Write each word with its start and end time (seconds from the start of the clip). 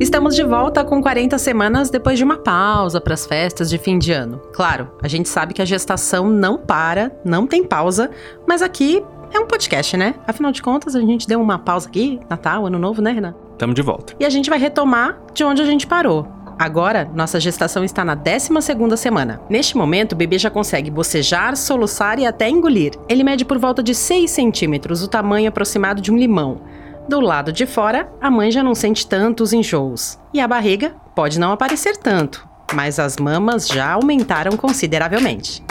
Estamos 0.00 0.34
de 0.34 0.42
volta 0.42 0.84
com 0.84 1.00
40 1.00 1.38
semanas 1.38 1.88
depois 1.88 2.18
de 2.18 2.24
uma 2.24 2.36
pausa 2.36 3.00
para 3.00 3.14
as 3.14 3.24
festas 3.24 3.70
de 3.70 3.78
fim 3.78 3.98
de 3.98 4.12
ano. 4.12 4.40
Claro, 4.52 4.90
a 5.00 5.06
gente 5.06 5.28
sabe 5.28 5.54
que 5.54 5.62
a 5.62 5.64
gestação 5.64 6.28
não 6.28 6.58
para, 6.58 7.12
não 7.24 7.46
tem 7.46 7.62
pausa, 7.62 8.10
mas 8.46 8.62
aqui 8.62 9.02
é 9.32 9.38
um 9.38 9.46
podcast, 9.46 9.96
né? 9.96 10.16
Afinal 10.26 10.52
de 10.52 10.60
contas, 10.60 10.94
a 10.94 11.00
gente 11.00 11.26
deu 11.26 11.40
uma 11.40 11.58
pausa 11.58 11.88
aqui, 11.88 12.20
Natal, 12.28 12.66
Ano 12.66 12.78
Novo, 12.78 13.00
né, 13.00 13.12
Renan? 13.12 13.34
Tamo 13.56 13.72
de 13.72 13.80
volta. 13.80 14.14
E 14.18 14.24
a 14.24 14.28
gente 14.28 14.50
vai 14.50 14.58
retomar 14.58 15.18
de 15.32 15.44
onde 15.44 15.62
a 15.62 15.64
gente 15.64 15.86
parou. 15.86 16.26
Agora, 16.58 17.10
nossa 17.14 17.40
gestação 17.40 17.82
está 17.82 18.04
na 18.04 18.16
12ª 18.16 18.96
semana. 18.96 19.40
Neste 19.48 19.76
momento, 19.76 20.12
o 20.12 20.16
bebê 20.16 20.38
já 20.38 20.50
consegue 20.50 20.90
bocejar, 20.90 21.56
soluçar 21.56 22.18
e 22.18 22.26
até 22.26 22.48
engolir. 22.48 22.92
Ele 23.08 23.24
mede 23.24 23.44
por 23.44 23.58
volta 23.58 23.82
de 23.82 23.94
6 23.94 24.30
centímetros, 24.30 25.02
o 25.02 25.08
tamanho 25.08 25.48
aproximado 25.48 26.02
de 26.02 26.12
um 26.12 26.16
limão. 26.16 26.60
Do 27.08 27.20
lado 27.20 27.52
de 27.52 27.66
fora, 27.66 28.08
a 28.20 28.30
mãe 28.30 28.50
já 28.50 28.62
não 28.62 28.74
sente 28.74 29.06
tantos 29.06 29.52
enjoos. 29.52 30.18
E 30.32 30.40
a 30.40 30.46
barriga 30.46 30.90
pode 31.14 31.38
não 31.38 31.52
aparecer 31.52 31.96
tanto, 31.96 32.46
mas 32.72 32.98
as 32.98 33.16
mamas 33.16 33.66
já 33.66 33.90
aumentaram 33.90 34.56
consideravelmente. 34.56 35.62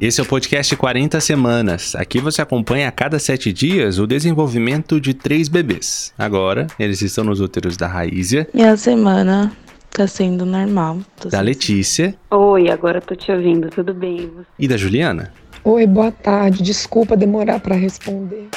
Esse 0.00 0.20
é 0.20 0.24
o 0.24 0.26
podcast 0.26 0.74
40 0.74 1.20
Semanas. 1.20 1.94
Aqui 1.94 2.18
você 2.18 2.42
acompanha 2.42 2.88
a 2.88 2.92
cada 2.92 3.20
sete 3.20 3.52
dias 3.52 4.00
o 4.00 4.06
desenvolvimento 4.06 5.00
de 5.00 5.14
três 5.14 5.48
bebês. 5.48 6.12
Agora, 6.18 6.66
eles 6.76 7.00
estão 7.00 7.22
nos 7.22 7.40
úteros 7.40 7.76
da 7.76 7.86
Raízia. 7.86 8.48
E 8.52 8.64
a 8.64 8.76
semana 8.76 9.52
tá 9.90 10.08
sendo 10.08 10.44
normal. 10.44 10.98
Da 11.30 11.40
Letícia. 11.40 12.16
Oi, 12.28 12.68
agora 12.68 13.00
tô 13.00 13.14
te 13.14 13.30
ouvindo, 13.30 13.70
tudo 13.70 13.94
bem? 13.94 14.28
E 14.58 14.66
da 14.66 14.76
Juliana. 14.76 15.32
Oi, 15.62 15.86
boa 15.86 16.10
tarde. 16.10 16.64
Desculpa 16.64 17.16
demorar 17.16 17.60
para 17.60 17.76
responder. 17.76 18.48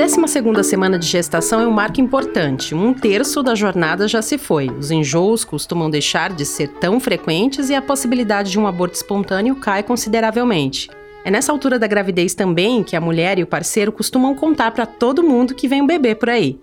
12ª 0.00 0.62
semana 0.62 0.98
de 0.98 1.06
gestação 1.06 1.60
é 1.60 1.68
um 1.68 1.70
marco 1.70 2.00
importante. 2.00 2.74
Um 2.74 2.94
terço 2.94 3.42
da 3.42 3.54
jornada 3.54 4.08
já 4.08 4.22
se 4.22 4.38
foi. 4.38 4.70
Os 4.70 4.90
enjoos 4.90 5.44
costumam 5.44 5.90
deixar 5.90 6.32
de 6.32 6.46
ser 6.46 6.68
tão 6.68 6.98
frequentes 6.98 7.68
e 7.68 7.74
a 7.74 7.82
possibilidade 7.82 8.50
de 8.50 8.58
um 8.58 8.66
aborto 8.66 8.96
espontâneo 8.96 9.56
cai 9.56 9.82
consideravelmente. 9.82 10.88
É 11.22 11.30
nessa 11.30 11.52
altura 11.52 11.78
da 11.78 11.86
gravidez 11.86 12.34
também 12.34 12.82
que 12.82 12.96
a 12.96 13.00
mulher 13.00 13.38
e 13.38 13.42
o 13.42 13.46
parceiro 13.46 13.92
costumam 13.92 14.34
contar 14.34 14.70
para 14.70 14.86
todo 14.86 15.22
mundo 15.22 15.54
que 15.54 15.68
vem 15.68 15.82
um 15.82 15.86
bebê 15.86 16.14
por 16.14 16.30
aí. 16.30 16.58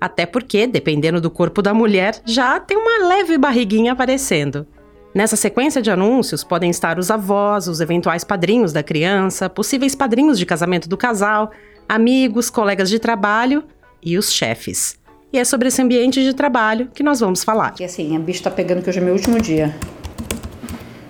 Até 0.00 0.24
porque, 0.24 0.64
dependendo 0.64 1.20
do 1.20 1.28
corpo 1.28 1.60
da 1.60 1.74
mulher, 1.74 2.22
já 2.24 2.60
tem 2.60 2.76
uma 2.76 3.08
leve 3.08 3.36
barriguinha 3.36 3.94
aparecendo. 3.94 4.64
Nessa 5.12 5.34
sequência 5.34 5.82
de 5.82 5.90
anúncios 5.90 6.44
podem 6.44 6.70
estar 6.70 7.00
os 7.00 7.10
avós, 7.10 7.66
os 7.66 7.80
eventuais 7.80 8.22
padrinhos 8.22 8.72
da 8.72 8.80
criança, 8.80 9.50
possíveis 9.50 9.96
padrinhos 9.96 10.38
de 10.38 10.46
casamento 10.46 10.88
do 10.88 10.96
casal, 10.96 11.50
amigos, 11.90 12.48
colegas 12.48 12.88
de 12.88 13.00
trabalho 13.00 13.64
e 14.00 14.16
os 14.16 14.32
chefes. 14.32 14.96
E 15.32 15.38
é 15.38 15.44
sobre 15.44 15.66
esse 15.66 15.82
ambiente 15.82 16.22
de 16.22 16.32
trabalho 16.32 16.88
que 16.94 17.02
nós 17.02 17.18
vamos 17.18 17.42
falar. 17.42 17.74
E 17.80 17.84
assim, 17.84 18.14
a 18.16 18.20
bicho 18.20 18.44
tá 18.44 18.50
pegando 18.50 18.80
que 18.80 18.88
hoje 18.88 19.00
é 19.00 19.02
meu 19.02 19.12
último 19.12 19.40
dia. 19.40 19.74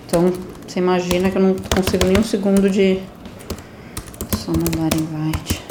Então, 0.07 0.33
você 0.67 0.79
imagina 0.79 1.31
que 1.31 1.37
eu 1.37 1.43
não 1.43 1.55
consigo 1.55 2.07
nem 2.07 2.19
um 2.19 2.25
segundo 2.25 2.71
de. 2.71 2.99
Só 4.39 4.53
mandar 4.53 4.97
invite. 4.97 5.63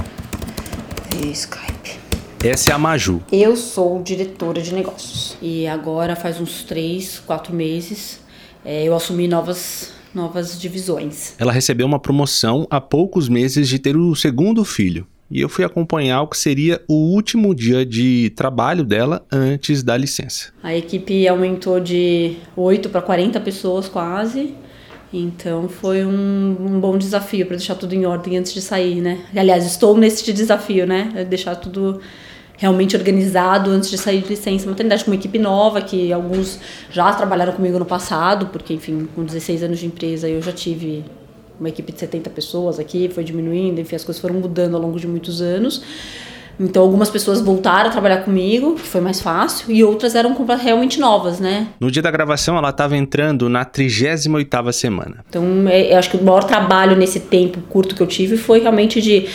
Via 1.10 1.32
Skype. 1.32 2.00
Essa 2.44 2.72
é 2.72 2.74
a 2.74 2.78
Maju. 2.78 3.22
Eu 3.32 3.56
sou 3.58 4.04
diretora 4.04 4.62
de 4.62 4.74
negócios. 4.74 5.36
E 5.42 5.68
agora 5.68 6.16
faz 6.16 6.40
uns 6.40 6.64
três, 6.64 7.20
quatro 7.20 7.54
meses 7.54 8.20
é, 8.64 8.84
eu 8.84 8.96
assumi 8.96 9.28
novas 9.28 9.92
novas 10.14 10.60
divisões. 10.60 11.36
Ela 11.38 11.52
recebeu 11.52 11.86
uma 11.86 12.00
promoção 12.00 12.68
há 12.70 12.82
poucos 12.82 13.30
meses 13.30 13.68
de 13.68 13.80
ter 13.80 13.96
o 13.96 14.16
segundo 14.16 14.64
filho. 14.64 15.08
E 15.32 15.42
eu 15.42 15.48
fui 15.48 15.64
acompanhar 15.64 16.24
o 16.24 16.28
que 16.28 16.38
seria 16.38 16.82
o 16.88 16.94
último 17.14 17.54
dia 17.54 17.86
de 17.86 18.32
trabalho 18.36 18.84
dela 18.84 19.24
antes 19.32 19.84
da 19.84 19.96
licença. 19.96 20.52
A 20.64 20.76
equipe 20.76 21.28
aumentou 21.28 21.80
de 21.80 22.38
8 22.56 22.90
para 22.90 23.02
40 23.02 23.40
pessoas 23.40 23.88
quase. 23.88 24.56
Então 25.14 25.70
foi 25.70 26.04
um, 26.04 26.58
um 26.60 26.80
bom 26.80 26.98
desafio 26.98 27.46
para 27.46 27.58
deixar 27.58 27.76
tudo 27.76 27.94
em 27.94 28.06
ordem 28.06 28.38
antes 28.38 28.54
de 28.54 28.62
sair, 28.62 29.02
né? 29.02 29.20
Aliás, 29.36 29.66
estou 29.66 29.96
nesse 29.96 30.32
desafio, 30.34 30.88
né? 30.88 31.26
Deixar 31.30 31.56
tudo 31.56 32.00
realmente 32.60 32.96
organizado 32.96 33.72
antes 33.72 33.90
de 33.90 33.98
sair 33.98 34.22
de 34.22 34.28
licença 34.28 34.70
maternidade 34.70 35.06
com 35.06 35.12
uma 35.12 35.16
equipe 35.16 35.40
nova 35.40 35.82
que 35.82 36.12
alguns 36.12 36.60
já 36.92 37.12
trabalharam 37.14 37.54
comigo 37.54 37.80
no 37.80 37.86
passado, 37.86 38.48
porque 38.48 38.74
enfim, 38.74 39.08
com 39.16 39.24
16 39.24 39.64
anos 39.64 39.80
de 39.80 39.86
empresa 39.86 40.28
eu 40.28 40.42
já 40.42 40.52
tive 40.52 41.06
uma 41.58 41.70
equipe 41.70 41.92
de 41.94 42.00
70 42.00 42.30
pessoas 42.30 42.78
aqui, 42.78 43.10
foi 43.10 43.24
diminuindo, 43.24 43.80
enfim, 43.80 43.96
as 43.96 44.04
coisas 44.04 44.22
foram 44.22 44.36
mudando 44.36 44.76
ao 44.76 44.82
longo 44.82 45.00
de 45.00 45.08
muitos 45.08 45.42
anos. 45.42 45.82
Então, 46.60 46.84
algumas 46.84 47.10
pessoas 47.10 47.40
voltaram 47.40 47.90
a 47.90 47.92
trabalhar 47.92 48.18
comigo, 48.18 48.76
que 48.76 48.82
foi 48.82 49.00
mais 49.00 49.22
fácil, 49.22 49.72
e 49.72 49.84
outras 49.84 50.14
eram 50.14 50.36
realmente 50.62 51.00
novas, 51.00 51.40
né? 51.40 51.68
No 51.80 51.90
dia 51.90 52.02
da 52.02 52.12
gravação, 52.12 52.58
ela 52.58 52.70
estava 52.70 52.98
entrando 52.98 53.48
na 53.48 53.64
38ª 53.64 54.72
semana. 54.74 55.24
Então, 55.30 55.44
é, 55.68 55.94
eu 55.94 55.98
acho 55.98 56.10
que 56.10 56.18
o 56.18 56.24
maior 56.24 56.44
trabalho 56.44 56.98
nesse 56.98 57.22
tempo 57.22 57.62
curto 57.70 57.96
que 57.96 58.02
eu 58.02 58.08
tive 58.08 58.36
foi 58.36 58.60
realmente 58.60 59.02
de 59.02 59.28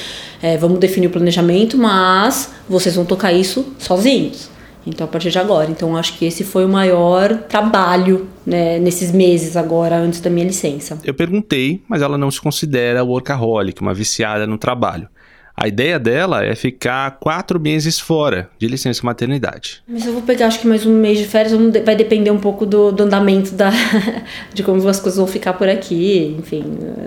é, 0.43 0.59
vamos 0.59 0.79
definir 0.79 1.07
o 1.07 1.11
planejamento, 1.11 1.79
mas 1.79 2.53
vocês 2.69 2.95
vão 2.95 3.07
tocar 3.07 3.33
isso 3.33 3.75
sozinhos. 3.79 4.51
Então, 4.87 5.07
a 5.07 5.09
partir 5.09 5.31
de 5.31 5.39
agora. 5.39 5.71
Então, 5.71 5.97
acho 5.97 6.19
que 6.19 6.27
esse 6.27 6.45
foi 6.45 6.67
o 6.67 6.69
maior 6.69 7.35
trabalho 7.49 8.29
né, 8.45 8.79
nesses 8.79 9.11
meses 9.11 9.57
agora, 9.57 9.97
antes 9.97 10.21
da 10.21 10.29
minha 10.29 10.45
licença. 10.45 10.99
Eu 11.03 11.15
perguntei, 11.15 11.83
mas 11.89 12.03
ela 12.03 12.19
não 12.19 12.31
se 12.31 12.41
considera 12.41 13.03
workaholic, 13.03 13.81
uma 13.81 13.95
viciada 13.95 14.47
no 14.47 14.59
trabalho. 14.59 15.09
A 15.57 15.69
ideia 15.69 15.99
dela 15.99 16.45
é 16.45 16.55
ficar 16.55 17.19
quatro 17.21 17.61
meses 17.61 18.01
fora 18.01 18.51
de 18.59 18.67
licença 18.67 19.01
maternidade. 19.05 19.83
Mas 19.87 20.05
eu 20.05 20.13
vou 20.13 20.23
pegar, 20.23 20.49
acho 20.49 20.61
que 20.61 20.67
mais 20.67 20.85
um 20.85 20.93
mês 20.93 21.19
de 21.19 21.27
férias, 21.27 21.53
vai 21.85 21.95
depender 21.95 22.31
um 22.31 22.39
pouco 22.39 22.67
do, 22.67 22.91
do 22.91 23.05
andamento 23.05 23.53
da, 23.53 23.71
de 24.53 24.63
como 24.63 24.87
as 24.89 24.99
coisas 24.99 25.17
vão 25.17 25.27
ficar 25.27 25.53
por 25.53 25.69
aqui. 25.69 26.37
Enfim, 26.39 26.65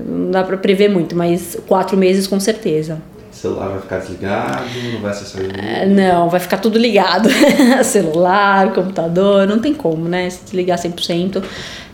não 0.08 0.32
dá 0.32 0.44
para 0.44 0.58
prever 0.58 0.90
muito, 0.90 1.16
mas 1.16 1.58
quatro 1.68 1.98
meses 1.98 2.26
com 2.26 2.40
certeza. 2.40 3.02
Celular 3.38 3.70
vai 3.70 3.82
ficar 3.82 4.00
desligado, 4.00 4.66
não 4.94 5.02
vai 5.02 5.12
acessar 5.12 5.42
o 5.42 5.46
é, 5.46 5.86
Não, 5.86 6.28
vai 6.28 6.40
ficar 6.40 6.58
tudo 6.58 6.78
ligado. 6.78 7.30
celular, 7.86 8.74
computador, 8.74 9.48
não 9.48 9.60
tem 9.60 9.74
como, 9.74 10.08
né? 10.10 10.30
Se 10.30 10.44
desligar 10.44 10.78
100%. 10.80 11.44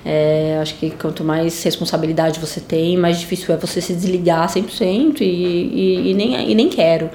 É, 0.06 0.59
acho 0.62 0.76
que 0.76 0.92
quanto 0.92 1.24
mais 1.24 1.62
responsabilidade 1.64 2.40
você 2.40 2.59
tem, 2.59 2.98
mais 2.98 3.20
difícil 3.20 3.53
é 3.53 3.58
você 3.58 3.82
se 3.82 3.94
desligar 3.94 4.48
100% 4.48 5.22
e, 5.22 5.24
e, 5.24 6.12
e, 6.12 6.14
nem, 6.14 6.52
e 6.52 6.56
nem 6.56 6.70
quero. 6.70 7.09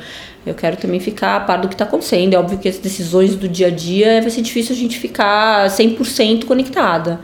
Eu 0.46 0.54
quero 0.54 0.76
também 0.76 1.00
ficar 1.00 1.36
a 1.36 1.40
par 1.40 1.60
do 1.60 1.68
que 1.68 1.74
está 1.74 1.84
acontecendo. 1.84 2.34
É 2.34 2.38
óbvio 2.38 2.58
que 2.58 2.68
as 2.68 2.78
decisões 2.78 3.34
do 3.34 3.48
dia 3.48 3.68
a 3.68 3.70
dia 3.70 4.20
vai 4.20 4.30
ser 4.30 4.42
difícil 4.42 4.74
a 4.74 4.78
gente 4.78 4.98
ficar 4.98 5.68
100% 5.68 6.44
conectada 6.44 7.20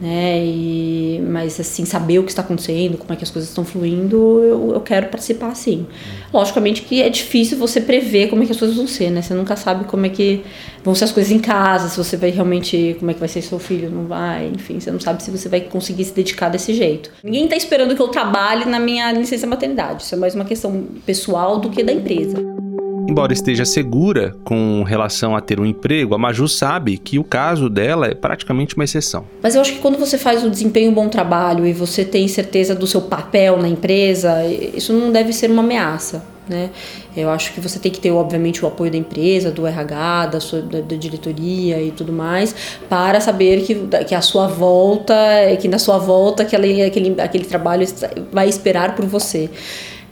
né? 0.00 0.44
E, 0.44 1.22
mas 1.26 1.58
assim, 1.58 1.84
saber 1.84 2.18
o 2.18 2.24
que 2.24 2.30
está 2.30 2.42
acontecendo, 2.42 2.98
como 2.98 3.12
é 3.12 3.16
que 3.16 3.24
as 3.24 3.30
coisas 3.30 3.48
estão 3.48 3.64
fluindo, 3.64 4.16
eu, 4.42 4.72
eu 4.74 4.80
quero 4.80 5.08
participar 5.08 5.54
sim. 5.54 5.86
Logicamente 6.32 6.82
que 6.82 7.02
é 7.02 7.08
difícil 7.08 7.58
você 7.58 7.80
prever 7.80 8.28
como 8.28 8.42
é 8.42 8.46
que 8.46 8.52
as 8.52 8.58
coisas 8.58 8.76
vão 8.76 8.86
ser, 8.86 9.10
né? 9.10 9.22
Você 9.22 9.34
nunca 9.34 9.56
sabe 9.56 9.84
como 9.84 10.06
é 10.06 10.08
que 10.08 10.44
vão 10.84 10.94
ser 10.94 11.04
as 11.04 11.12
coisas 11.12 11.32
em 11.32 11.38
casa, 11.38 11.88
se 11.88 11.96
você 11.96 12.16
vai 12.16 12.30
realmente, 12.30 12.96
como 12.98 13.10
é 13.10 13.14
que 13.14 13.20
vai 13.20 13.28
ser 13.28 13.42
seu 13.42 13.58
filho, 13.58 13.90
não 13.90 14.06
vai, 14.06 14.50
enfim, 14.54 14.78
você 14.78 14.90
não 14.90 15.00
sabe 15.00 15.22
se 15.22 15.30
você 15.30 15.48
vai 15.48 15.60
conseguir 15.60 16.04
se 16.04 16.14
dedicar 16.14 16.48
desse 16.48 16.74
jeito. 16.74 17.10
Ninguém 17.24 17.44
está 17.44 17.56
esperando 17.56 17.94
que 17.94 18.02
eu 18.02 18.08
trabalhe 18.08 18.64
na 18.64 18.78
minha 18.78 19.10
licença 19.12 19.46
maternidade, 19.46 20.02
isso 20.02 20.14
é 20.14 20.18
mais 20.18 20.34
uma 20.34 20.44
questão 20.44 20.86
pessoal 21.04 21.58
do 21.58 21.70
que 21.70 21.82
da 21.82 21.92
empresa. 21.92 22.65
Embora 23.08 23.32
esteja 23.32 23.64
segura 23.64 24.34
com 24.44 24.82
relação 24.82 25.36
a 25.36 25.40
ter 25.40 25.60
um 25.60 25.64
emprego, 25.64 26.14
a 26.14 26.18
Maju 26.18 26.48
sabe 26.48 26.98
que 26.98 27.18
o 27.18 27.24
caso 27.24 27.70
dela 27.70 28.08
é 28.08 28.14
praticamente 28.14 28.74
uma 28.74 28.84
exceção. 28.84 29.24
Mas 29.40 29.54
eu 29.54 29.60
acho 29.60 29.74
que 29.74 29.78
quando 29.78 29.96
você 29.96 30.18
faz 30.18 30.42
um 30.42 30.50
desempenho 30.50 30.90
um 30.90 30.94
bom 30.94 31.08
trabalho 31.08 31.66
e 31.66 31.72
você 31.72 32.04
tem 32.04 32.26
certeza 32.26 32.74
do 32.74 32.86
seu 32.86 33.02
papel 33.02 33.58
na 33.58 33.68
empresa, 33.68 34.44
isso 34.46 34.92
não 34.92 35.12
deve 35.12 35.32
ser 35.32 35.50
uma 35.50 35.62
ameaça. 35.62 36.24
Né? 36.48 36.70
Eu 37.16 37.30
acho 37.30 37.52
que 37.52 37.60
você 37.60 37.78
tem 37.78 37.90
que 37.90 37.98
ter, 38.00 38.10
obviamente, 38.10 38.64
o 38.64 38.68
apoio 38.68 38.90
da 38.90 38.96
empresa, 38.96 39.50
do 39.50 39.66
RH, 39.66 40.26
da, 40.26 40.40
sua, 40.40 40.62
da, 40.62 40.80
da 40.80 40.96
diretoria 40.96 41.82
e 41.82 41.90
tudo 41.90 42.12
mais, 42.12 42.54
para 42.88 43.20
saber 43.20 43.62
que, 43.62 43.74
que 44.06 44.14
a 44.14 44.20
sua 44.20 44.46
volta, 44.46 45.14
que 45.60 45.68
na 45.68 45.78
sua 45.78 45.98
volta 45.98 46.42
aquele, 46.42 46.82
aquele, 46.82 47.20
aquele 47.20 47.44
trabalho 47.44 47.86
vai 48.32 48.48
esperar 48.48 48.94
por 48.94 49.06
você. 49.06 49.50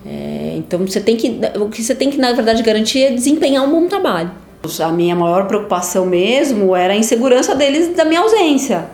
É, 0.07 0.55
então 0.57 0.81
você 0.81 1.01
tem 1.01 1.17
que, 1.17 1.41
o 1.59 1.69
que 1.69 1.83
você 1.83 1.95
tem 1.95 2.11
que 2.11 2.19
na 2.19 2.33
verdade 2.33 2.63
garantir 2.63 3.03
é 3.03 3.11
desempenhar 3.11 3.65
um 3.65 3.71
bom 3.71 3.89
trabalho. 3.89 4.31
A 4.81 4.89
minha 4.93 5.15
maior 5.15 5.47
preocupação 5.47 6.07
mesmo 6.07 6.75
era 6.75 6.95
a 6.95 6.97
insegurança 6.97 7.55
deles 7.55 7.95
da 7.95 8.05
minha 8.05 8.21
ausência. 8.21 8.87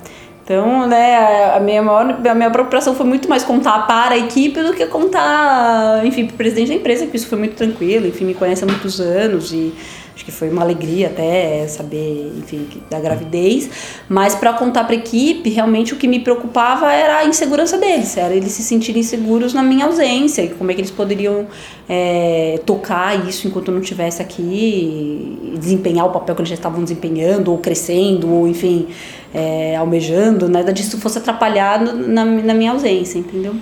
Então, 0.42 0.88
né, 0.88 1.54
a 1.54 1.60
minha 1.60 1.80
maior, 1.80 2.26
a 2.26 2.34
minha 2.34 2.50
preocupação 2.50 2.92
foi 2.92 3.06
muito 3.06 3.28
mais 3.28 3.44
contar 3.44 3.86
para 3.86 4.16
a 4.16 4.18
equipe 4.18 4.60
do 4.60 4.72
que 4.72 4.84
contar, 4.86 6.04
enfim, 6.04 6.26
para 6.26 6.34
o 6.34 6.36
presidente 6.36 6.70
da 6.70 6.74
empresa, 6.74 7.06
que 7.06 7.16
isso 7.16 7.28
foi 7.28 7.38
muito 7.38 7.54
tranquilo, 7.54 8.08
enfim, 8.08 8.24
me 8.24 8.34
conhece 8.34 8.64
há 8.64 8.66
muitos 8.66 9.00
anos 9.00 9.52
e 9.52 9.72
acho 10.20 10.24
que 10.26 10.30
foi 10.30 10.50
uma 10.50 10.60
alegria 10.60 11.06
até 11.06 11.66
saber, 11.66 12.30
enfim, 12.36 12.68
da 12.90 13.00
gravidez, 13.00 13.70
mas 14.06 14.34
para 14.34 14.52
contar 14.52 14.84
para 14.84 14.94
a 14.94 14.98
equipe, 14.98 15.48
realmente 15.48 15.94
o 15.94 15.96
que 15.96 16.06
me 16.06 16.20
preocupava 16.20 16.92
era 16.92 17.18
a 17.18 17.24
insegurança 17.24 17.78
deles, 17.78 18.16
era 18.18 18.34
eles 18.34 18.52
se 18.52 18.62
sentirem 18.62 19.02
seguros 19.02 19.54
na 19.54 19.62
minha 19.62 19.86
ausência 19.86 20.42
e 20.42 20.50
como 20.50 20.70
é 20.70 20.74
que 20.74 20.80
eles 20.82 20.90
poderiam 20.90 21.46
é, 21.88 22.60
tocar 22.66 23.26
isso 23.26 23.48
enquanto 23.48 23.68
eu 23.68 23.74
não 23.74 23.80
estivesse 23.80 24.20
aqui, 24.20 25.56
desempenhar 25.58 26.06
o 26.06 26.10
papel 26.10 26.34
que 26.34 26.42
eles 26.42 26.50
já 26.50 26.54
estavam 26.54 26.82
desempenhando 26.82 27.50
ou 27.50 27.56
crescendo 27.56 28.30
ou 28.30 28.46
enfim 28.46 28.88
é, 29.32 29.74
almejando, 29.76 30.50
nada 30.50 30.70
disso 30.70 31.00
fosse 31.00 31.16
atrapalhado 31.16 31.94
na, 31.94 32.26
na 32.26 32.52
minha 32.52 32.72
ausência, 32.72 33.18
entendeu? 33.18 33.54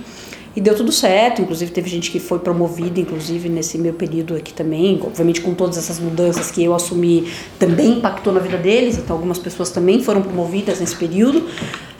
E 0.59 0.61
deu 0.61 0.75
tudo 0.75 0.91
certo, 0.91 1.41
inclusive 1.41 1.71
teve 1.71 1.89
gente 1.89 2.11
que 2.11 2.19
foi 2.19 2.37
promovida, 2.37 2.99
inclusive 2.99 3.47
nesse 3.47 3.77
meu 3.77 3.93
período 3.93 4.35
aqui 4.35 4.51
também, 4.51 4.99
obviamente 5.01 5.39
com 5.39 5.53
todas 5.53 5.77
essas 5.77 6.01
mudanças 6.01 6.51
que 6.51 6.61
eu 6.61 6.75
assumi, 6.75 7.31
também 7.57 7.91
impactou 7.91 8.33
na 8.33 8.41
vida 8.41 8.57
deles, 8.57 8.97
então 8.97 9.15
algumas 9.15 9.39
pessoas 9.39 9.69
também 9.69 10.03
foram 10.03 10.21
promovidas 10.21 10.81
nesse 10.81 10.97
período, 10.97 11.47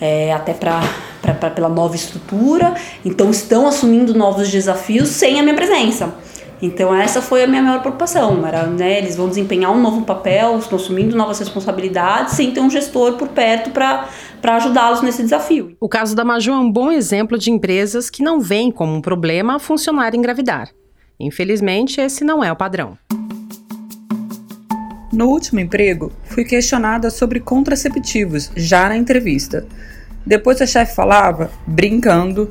é, 0.02 0.34
até 0.34 0.54
para 0.54 1.50
pela 1.52 1.70
nova 1.70 1.96
estrutura, 1.96 2.74
então 3.06 3.32
estão 3.32 3.66
assumindo 3.66 4.14
novos 4.14 4.50
desafios 4.50 5.08
sem 5.08 5.40
a 5.40 5.42
minha 5.42 5.56
presença. 5.56 6.14
Então 6.62 6.94
essa 6.94 7.22
foi 7.22 7.44
a 7.44 7.48
minha 7.48 7.62
maior 7.62 7.80
preocupação, 7.80 8.46
era, 8.46 8.68
né, 8.68 8.98
eles 8.98 9.16
vão 9.16 9.30
desempenhar 9.30 9.72
um 9.72 9.82
novo 9.82 10.04
papel, 10.04 10.58
estão 10.60 10.78
assumindo 10.78 11.16
novas 11.16 11.40
responsabilidades, 11.40 12.34
sem 12.34 12.52
ter 12.52 12.60
um 12.60 12.70
gestor 12.70 13.14
por 13.14 13.30
perto 13.30 13.70
para 13.70 14.10
para 14.42 14.56
ajudá-los 14.56 15.02
nesse 15.02 15.22
desafio. 15.22 15.76
O 15.80 15.90
caso 15.90 16.16
da 16.16 16.24
Maju 16.24 16.52
é 16.52 16.58
um 16.58 16.72
bom 16.72 16.92
exemplo 16.92 17.38
de 17.38 17.52
empresas 17.52 18.10
que 18.10 18.24
não 18.24 18.40
veem 18.40 18.72
como 18.72 18.94
um 18.94 19.02
problema 19.02 19.56
a 19.56 19.60
funcionário 19.60 20.18
engravidar. 20.18 20.70
Infelizmente, 21.20 22.00
esse 22.00 22.24
não 22.24 22.42
é 22.42 22.50
o 22.50 22.56
padrão. 22.56 22.98
No 25.12 25.28
último 25.28 25.60
emprego, 25.60 26.12
fui 26.24 26.46
questionada 26.46 27.10
sobre 27.10 27.40
contraceptivos, 27.40 28.52
já 28.56 28.88
na 28.88 28.96
entrevista. 28.96 29.68
Depois 30.26 30.62
a 30.62 30.68
chefe 30.68 30.96
falava, 30.96 31.52
brincando, 31.68 32.50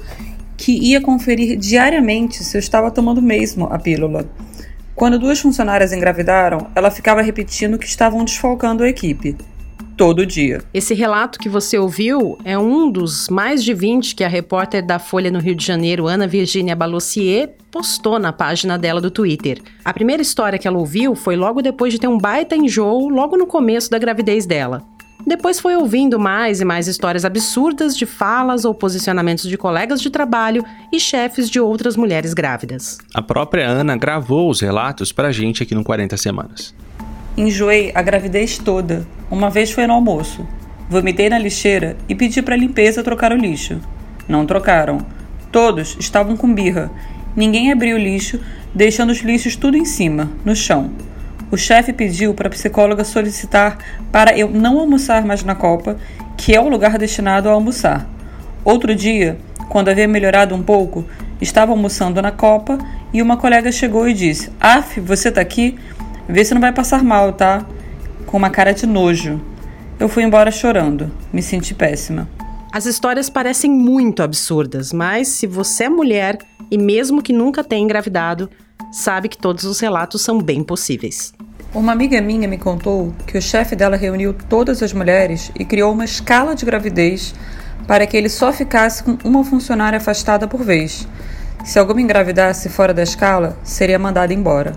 que 0.58 0.72
ia 0.72 1.00
conferir 1.00 1.56
diariamente 1.56 2.42
se 2.42 2.56
eu 2.56 2.58
estava 2.58 2.90
tomando 2.90 3.22
mesmo 3.22 3.66
a 3.70 3.78
pílula. 3.78 4.28
Quando 4.94 5.18
duas 5.18 5.38
funcionárias 5.38 5.92
engravidaram, 5.92 6.66
ela 6.74 6.90
ficava 6.90 7.22
repetindo 7.22 7.78
que 7.78 7.86
estavam 7.86 8.24
desfalcando 8.24 8.82
a 8.82 8.88
equipe 8.88 9.36
todo 9.96 10.26
dia. 10.26 10.60
Esse 10.74 10.92
relato 10.92 11.38
que 11.38 11.48
você 11.48 11.78
ouviu 11.78 12.36
é 12.44 12.58
um 12.58 12.90
dos 12.90 13.28
mais 13.28 13.62
de 13.62 13.72
20 13.72 14.16
que 14.16 14.24
a 14.24 14.28
repórter 14.28 14.84
da 14.84 14.98
Folha 14.98 15.30
no 15.30 15.38
Rio 15.38 15.54
de 15.54 15.64
Janeiro, 15.64 16.08
Ana 16.08 16.26
Virginia 16.26 16.74
Balossier, 16.74 17.54
postou 17.70 18.18
na 18.18 18.32
página 18.32 18.76
dela 18.76 19.00
do 19.00 19.10
Twitter. 19.10 19.60
A 19.84 19.92
primeira 19.92 20.22
história 20.22 20.58
que 20.58 20.66
ela 20.66 20.78
ouviu 20.78 21.14
foi 21.14 21.36
logo 21.36 21.62
depois 21.62 21.92
de 21.92 22.00
ter 22.00 22.08
um 22.08 22.18
baita 22.18 22.56
enjoo 22.56 23.08
logo 23.08 23.36
no 23.36 23.46
começo 23.46 23.90
da 23.90 23.98
gravidez 23.98 24.46
dela. 24.46 24.82
Depois 25.28 25.60
foi 25.60 25.76
ouvindo 25.76 26.18
mais 26.18 26.62
e 26.62 26.64
mais 26.64 26.88
histórias 26.88 27.22
absurdas 27.22 27.94
de 27.94 28.06
falas 28.06 28.64
ou 28.64 28.72
posicionamentos 28.72 29.46
de 29.46 29.58
colegas 29.58 30.00
de 30.00 30.08
trabalho 30.08 30.64
e 30.90 30.98
chefes 30.98 31.50
de 31.50 31.60
outras 31.60 31.98
mulheres 31.98 32.32
grávidas. 32.32 32.96
A 33.12 33.20
própria 33.20 33.68
Ana 33.68 33.94
gravou 33.94 34.48
os 34.48 34.62
relatos 34.62 35.12
pra 35.12 35.30
gente 35.30 35.62
aqui 35.62 35.74
no 35.74 35.84
40 35.84 36.16
Semanas. 36.16 36.74
Enjoei 37.36 37.92
a 37.94 38.00
gravidez 38.00 38.56
toda. 38.56 39.06
Uma 39.30 39.50
vez 39.50 39.70
foi 39.70 39.86
no 39.86 39.92
almoço. 39.92 40.48
Vomitei 40.88 41.28
na 41.28 41.38
lixeira 41.38 41.94
e 42.08 42.14
pedi 42.14 42.40
para 42.40 42.54
a 42.54 42.58
limpeza 42.58 43.04
trocar 43.04 43.30
o 43.30 43.36
lixo. 43.36 43.78
Não 44.26 44.46
trocaram. 44.46 44.96
Todos 45.52 45.94
estavam 46.00 46.38
com 46.38 46.54
birra. 46.54 46.90
Ninguém 47.36 47.70
abriu 47.70 47.96
o 47.96 48.00
lixo, 48.00 48.40
deixando 48.74 49.10
os 49.10 49.18
lixos 49.18 49.56
tudo 49.56 49.76
em 49.76 49.84
cima, 49.84 50.30
no 50.42 50.56
chão. 50.56 50.90
O 51.50 51.56
chefe 51.56 51.92
pediu 51.92 52.34
para 52.34 52.48
a 52.48 52.50
psicóloga 52.50 53.04
solicitar 53.04 53.78
para 54.12 54.36
eu 54.36 54.50
não 54.50 54.78
almoçar 54.78 55.24
mais 55.24 55.42
na 55.42 55.54
Copa, 55.54 55.96
que 56.36 56.54
é 56.54 56.60
o 56.60 56.68
lugar 56.68 56.98
destinado 56.98 57.48
a 57.48 57.52
almoçar. 57.52 58.06
Outro 58.64 58.94
dia, 58.94 59.38
quando 59.68 59.88
havia 59.88 60.06
melhorado 60.06 60.54
um 60.54 60.62
pouco, 60.62 61.06
estava 61.40 61.72
almoçando 61.72 62.20
na 62.20 62.30
Copa 62.30 62.78
e 63.12 63.22
uma 63.22 63.36
colega 63.36 63.72
chegou 63.72 64.06
e 64.06 64.12
disse: 64.12 64.50
Af, 64.60 65.00
você 65.00 65.32
tá 65.32 65.40
aqui? 65.40 65.78
Vê 66.28 66.44
se 66.44 66.52
não 66.52 66.60
vai 66.60 66.72
passar 66.72 67.02
mal, 67.02 67.32
tá? 67.32 67.64
Com 68.26 68.36
uma 68.36 68.50
cara 68.50 68.72
de 68.72 68.86
nojo. 68.86 69.40
Eu 69.98 70.08
fui 70.08 70.22
embora 70.22 70.50
chorando. 70.50 71.10
Me 71.32 71.42
senti 71.42 71.74
péssima. 71.74 72.28
As 72.70 72.84
histórias 72.84 73.30
parecem 73.30 73.70
muito 73.70 74.22
absurdas, 74.22 74.92
mas 74.92 75.28
se 75.28 75.46
você 75.46 75.84
é 75.84 75.88
mulher 75.88 76.36
e 76.70 76.76
mesmo 76.76 77.22
que 77.22 77.32
nunca 77.32 77.64
tenha 77.64 77.82
engravidado, 77.82 78.50
sabe 78.90 79.28
que 79.28 79.38
todos 79.38 79.64
os 79.64 79.80
relatos 79.80 80.22
são 80.22 80.40
bem 80.40 80.62
possíveis. 80.62 81.32
Uma 81.74 81.92
amiga 81.92 82.20
minha 82.20 82.48
me 82.48 82.56
contou 82.56 83.12
que 83.26 83.36
o 83.36 83.42
chefe 83.42 83.76
dela 83.76 83.96
reuniu 83.96 84.34
todas 84.48 84.82
as 84.82 84.92
mulheres 84.92 85.52
e 85.58 85.64
criou 85.64 85.92
uma 85.92 86.04
escala 86.04 86.54
de 86.54 86.64
gravidez 86.64 87.34
para 87.86 88.06
que 88.06 88.16
ele 88.16 88.28
só 88.28 88.52
ficasse 88.52 89.04
com 89.04 89.18
uma 89.24 89.44
funcionária 89.44 89.98
afastada 89.98 90.48
por 90.48 90.62
vez. 90.62 91.06
Se 91.64 91.78
alguma 91.78 92.00
engravidasse 92.00 92.68
fora 92.68 92.94
da 92.94 93.02
escala, 93.02 93.58
seria 93.62 93.98
mandada 93.98 94.32
embora. 94.32 94.72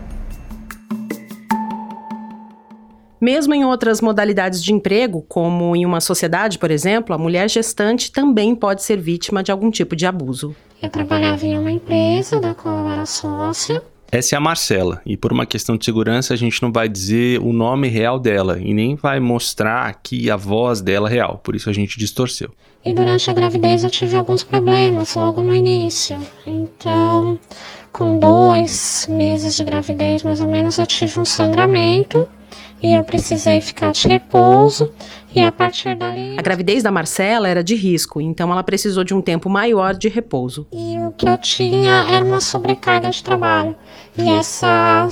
Mesmo 3.22 3.54
em 3.54 3.64
outras 3.64 4.02
modalidades 4.02 4.64
de 4.64 4.74
emprego, 4.74 5.24
como 5.30 5.76
em 5.76 5.86
uma 5.86 6.02
sociedade, 6.02 6.58
por 6.58 6.72
exemplo, 6.72 7.14
a 7.14 7.20
mulher 7.20 7.48
gestante 7.48 8.12
também 8.12 8.56
pode 8.56 8.82
ser 8.82 9.00
vítima 9.00 9.44
de 9.44 9.52
algum 9.52 9.70
tipo 9.70 9.96
de 9.96 10.08
abuso. 10.08 10.56
Eu 10.82 10.90
trabalhava 10.90 11.46
em 11.46 11.58
uma 11.58 11.72
empresa 11.72 12.40
da 12.40 12.56
qual 12.56 12.80
eu 12.80 12.90
era 12.90 13.06
sócia. 13.06 13.84
Essa 14.12 14.36
é 14.36 14.38
a 14.38 14.42
Marcela, 14.42 15.02
e 15.06 15.16
por 15.16 15.32
uma 15.32 15.46
questão 15.46 15.78
de 15.78 15.86
segurança 15.86 16.34
a 16.34 16.38
gente 16.38 16.62
não 16.62 16.70
vai 16.70 16.90
dizer 16.90 17.40
o 17.40 17.54
nome 17.54 17.88
real 17.88 18.20
dela 18.20 18.60
e 18.60 18.74
nem 18.74 18.94
vai 18.94 19.22
mostrar 19.22 19.86
aqui 19.86 20.30
a 20.30 20.36
voz 20.36 20.82
dela 20.82 21.08
real, 21.08 21.40
por 21.42 21.56
isso 21.56 21.70
a 21.70 21.74
gente 21.74 21.98
distorceu. 21.98 22.52
E 22.84 22.94
durante 22.94 23.30
a 23.30 23.34
gravidez 23.34 23.86
eu 23.86 23.90
tive 23.90 24.18
alguns 24.18 24.44
problemas 24.44 25.16
logo 25.16 25.42
no 25.42 25.56
início. 25.56 26.20
Então, 26.46 27.40
com 27.94 28.20
dois 28.20 29.08
meses 29.10 29.56
de 29.56 29.64
gravidez 29.64 30.24
mais 30.24 30.42
ou 30.42 30.48
menos, 30.48 30.78
eu 30.78 30.86
tive 30.86 31.18
um 31.18 31.24
sangramento 31.24 32.28
e 32.82 32.94
eu 32.94 33.04
precisei 33.04 33.62
ficar 33.62 33.92
de 33.92 34.08
repouso 34.08 34.92
e 35.34 35.40
a 35.42 35.52
partir 35.52 35.96
dali. 35.96 36.36
A 36.38 36.42
gravidez 36.42 36.84
da 36.84 36.92
Marcela 36.92 37.48
era 37.48 37.64
de 37.64 37.76
risco, 37.76 38.20
então 38.20 38.52
ela 38.52 38.64
precisou 38.64 39.04
de 39.04 39.14
um 39.14 39.22
tempo 39.22 39.50
maior 39.50 39.94
de 39.94 40.10
repouso. 40.10 40.68
E 40.72 40.98
o 40.98 41.12
que 41.12 41.28
eu 41.28 41.38
tinha 41.38 42.06
era 42.10 42.26
uma 42.26 42.42
sobrecarga 42.42 43.10
de 43.10 43.24
trabalho 43.24 43.76
e 44.18 44.30
essa 44.30 45.08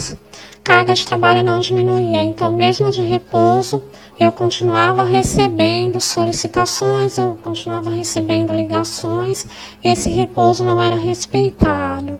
carga 0.63 0.93
de 0.93 1.05
trabalho 1.05 1.43
não 1.43 1.59
diminuía, 1.59 2.21
então 2.23 2.51
mesmo 2.51 2.91
de 2.91 3.01
repouso 3.01 3.81
eu 4.19 4.31
continuava 4.31 5.03
recebendo 5.03 6.01
solicitações, 6.01 7.17
eu 7.17 7.39
continuava 7.41 7.89
recebendo 7.89 8.53
ligações, 8.53 9.47
esse 9.83 10.09
repouso 10.09 10.63
não 10.65 10.81
era 10.81 10.95
respeitado. 10.95 12.19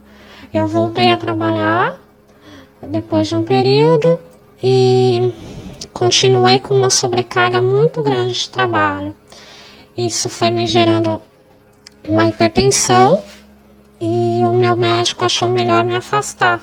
Eu 0.53 0.65
voltei 0.67 1.11
a 1.11 1.17
trabalhar 1.17 1.99
depois 2.81 3.27
de 3.27 3.35
um 3.35 3.43
período 3.43 4.17
e 4.61 5.33
continuei 5.93 6.59
com 6.59 6.75
uma 6.75 6.89
sobrecarga 6.89 7.61
muito 7.61 8.01
grande 8.01 8.33
de 8.33 8.49
trabalho. 8.49 9.15
Isso 9.97 10.29
foi 10.29 10.49
me 10.49 10.65
gerando 10.65 11.21
uma 12.07 12.25
hipertensão 12.25 13.21
e 13.99 14.41
o 14.43 14.53
meu 14.53 14.75
médico 14.75 15.25
achou 15.25 15.49
melhor 15.49 15.83
me 15.83 15.95
afastar. 15.95 16.61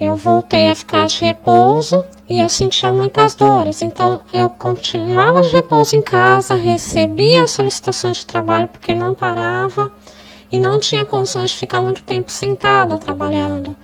Eu 0.00 0.16
voltei 0.16 0.70
a 0.70 0.74
ficar 0.74 1.06
de 1.06 1.22
repouso 1.22 2.02
e 2.26 2.40
eu 2.40 2.48
sentia 2.48 2.90
muitas 2.90 3.34
dores, 3.34 3.82
então 3.82 4.20
eu 4.32 4.48
continuava 4.48 5.42
de 5.42 5.50
repouso 5.50 5.94
em 5.94 6.00
casa, 6.00 6.54
recebia 6.54 7.46
solicitações 7.46 8.18
de 8.18 8.26
trabalho 8.26 8.66
porque 8.68 8.94
não 8.94 9.14
parava 9.14 9.92
e 10.50 10.58
não 10.58 10.80
tinha 10.80 11.04
condições 11.04 11.50
de 11.50 11.58
ficar 11.58 11.82
muito 11.82 12.02
tempo 12.02 12.30
sentada 12.30 12.96
trabalhando. 12.96 13.76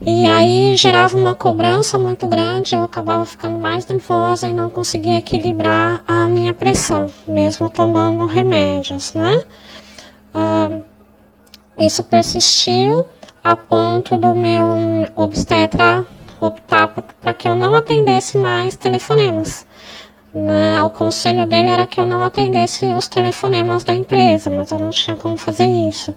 E 0.00 0.26
aí 0.26 0.76
gerava 0.76 1.16
uma 1.16 1.34
cobrança 1.34 1.98
muito 1.98 2.26
grande, 2.26 2.74
eu 2.74 2.82
acabava 2.82 3.24
ficando 3.24 3.58
mais 3.58 3.86
nervosa 3.86 4.46
e 4.46 4.52
não 4.52 4.68
conseguia 4.68 5.16
equilibrar 5.18 6.04
a 6.06 6.26
minha 6.26 6.52
pressão, 6.52 7.10
mesmo 7.26 7.70
tomando 7.70 8.26
remédios, 8.26 9.14
né? 9.14 9.42
Ah, 10.34 10.80
isso 11.78 12.04
persistiu 12.04 13.06
a 13.42 13.56
ponto 13.56 14.18
do 14.18 14.34
meu 14.34 14.66
obstetra 15.14 16.04
optar 16.40 16.88
para 16.88 17.32
que 17.32 17.48
eu 17.48 17.54
não 17.54 17.74
atendesse 17.74 18.36
mais 18.36 18.76
telefonemas. 18.76 19.66
Né? 20.34 20.82
O 20.82 20.90
conselho 20.90 21.46
dele 21.46 21.68
era 21.68 21.86
que 21.86 21.98
eu 21.98 22.04
não 22.04 22.22
atendesse 22.22 22.84
os 22.86 23.08
telefonemas 23.08 23.82
da 23.82 23.94
empresa, 23.94 24.50
mas 24.50 24.70
eu 24.70 24.78
não 24.78 24.90
tinha 24.90 25.16
como 25.16 25.38
fazer 25.38 25.66
isso. 25.66 26.14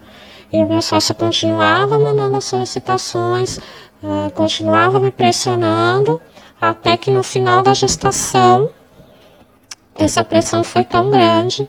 E 0.51 0.63
o 0.63 0.68
meu 0.68 0.82
sócio 0.82 1.13
continuava 1.13 2.00
mandando 2.00 2.41
solicitações, 2.41 3.58
uh, 4.01 4.32
continuava 4.34 5.00
me 5.00 5.12
pressionando, 5.12 6.20
até 6.60 6.98
que 6.98 7.12
no 7.12 7.24
final 7.24 7.62
da 7.62 7.74
gestação 7.74 8.70
essa 9.96 10.24
pressão 10.24 10.63
foi 10.63 10.84
tão 10.84 11.10
grande 11.10 11.68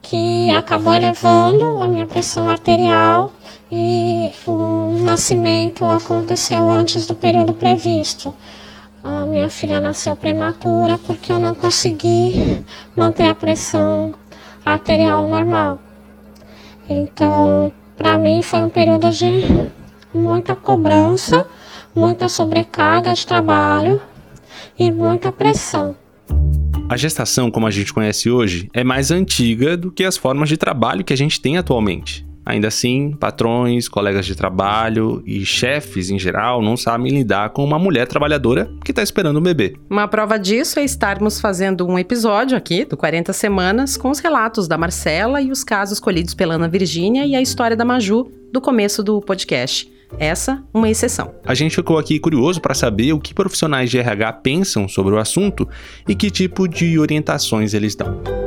que 0.00 0.50
acabou 0.50 0.94
elevando 0.94 1.82
a 1.82 1.88
minha 1.88 2.06
pressão 2.06 2.48
arterial 2.48 3.32
e 3.70 4.30
o 4.46 4.98
nascimento 5.00 5.84
aconteceu 5.84 6.68
antes 6.68 7.06
do 7.06 7.14
período 7.14 7.54
previsto. 7.54 8.34
A 9.02 9.24
minha 9.24 9.48
filha 9.48 9.80
nasceu 9.80 10.14
prematura 10.14 10.98
porque 10.98 11.32
eu 11.32 11.38
não 11.38 11.54
consegui 11.54 12.64
manter 12.94 13.28
a 13.28 13.34
pressão 13.34 14.14
arterial 14.64 15.26
normal. 15.26 15.78
Então, 16.88 17.72
para 17.96 18.18
mim 18.18 18.42
foi 18.42 18.60
um 18.60 18.68
período 18.68 19.10
de 19.10 19.44
muita 20.12 20.54
cobrança, 20.54 21.46
muita 21.94 22.28
sobrecarga 22.28 23.12
de 23.12 23.26
trabalho 23.26 24.00
e 24.78 24.90
muita 24.90 25.30
pressão. 25.30 25.96
A 26.88 26.96
gestação, 26.96 27.50
como 27.50 27.66
a 27.66 27.70
gente 27.70 27.92
conhece 27.92 28.30
hoje, 28.30 28.68
é 28.74 28.84
mais 28.84 29.10
antiga 29.10 29.76
do 29.76 29.90
que 29.90 30.04
as 30.04 30.16
formas 30.16 30.48
de 30.48 30.56
trabalho 30.56 31.04
que 31.04 31.12
a 31.12 31.16
gente 31.16 31.40
tem 31.40 31.56
atualmente. 31.56 32.26
Ainda 32.44 32.68
assim, 32.68 33.12
patrões, 33.12 33.88
colegas 33.88 34.26
de 34.26 34.34
trabalho 34.34 35.22
e 35.24 35.44
chefes 35.44 36.10
em 36.10 36.18
geral 36.18 36.60
não 36.60 36.76
sabem 36.76 37.12
lidar 37.12 37.50
com 37.50 37.64
uma 37.64 37.78
mulher 37.78 38.06
trabalhadora 38.06 38.70
que 38.84 38.90
está 38.90 39.02
esperando 39.02 39.38
um 39.38 39.42
bebê. 39.42 39.76
Uma 39.88 40.08
prova 40.08 40.38
disso 40.38 40.78
é 40.78 40.84
estarmos 40.84 41.40
fazendo 41.40 41.86
um 41.86 41.98
episódio 41.98 42.56
aqui 42.56 42.84
do 42.84 42.96
40 42.96 43.32
Semanas 43.32 43.96
com 43.96 44.10
os 44.10 44.18
relatos 44.18 44.66
da 44.66 44.76
Marcela 44.76 45.40
e 45.40 45.50
os 45.50 45.62
casos 45.62 46.00
colhidos 46.00 46.34
pela 46.34 46.54
Ana 46.54 46.68
Virgínia 46.68 47.24
e 47.24 47.36
a 47.36 47.40
história 47.40 47.76
da 47.76 47.84
Maju 47.84 48.30
do 48.52 48.60
começo 48.60 49.02
do 49.02 49.20
podcast. 49.20 49.90
Essa, 50.18 50.62
uma 50.74 50.90
exceção. 50.90 51.34
A 51.44 51.54
gente 51.54 51.74
ficou 51.74 51.98
aqui 51.98 52.18
curioso 52.18 52.60
para 52.60 52.74
saber 52.74 53.12
o 53.12 53.20
que 53.20 53.32
profissionais 53.32 53.90
de 53.90 53.98
RH 53.98 54.32
pensam 54.34 54.86
sobre 54.86 55.14
o 55.14 55.18
assunto 55.18 55.66
e 56.06 56.14
que 56.14 56.30
tipo 56.30 56.68
de 56.68 56.98
orientações 56.98 57.72
eles 57.72 57.94
dão. 57.94 58.41